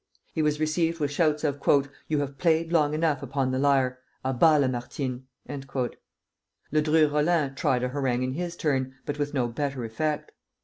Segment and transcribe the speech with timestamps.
[0.33, 1.61] He was received with shouts of
[2.07, 3.99] "You have played long enough upon the lyre!
[4.25, 9.85] A bas Lamartine!" Ledru Rollin tried to harangue in his turn, but with no better
[9.85, 10.31] effect.